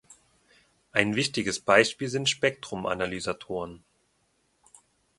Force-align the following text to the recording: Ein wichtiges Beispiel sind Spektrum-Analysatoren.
Ein 0.93 1.15
wichtiges 1.15 1.59
Beispiel 1.59 2.09
sind 2.09 2.27
Spektrum-Analysatoren. 2.27 3.83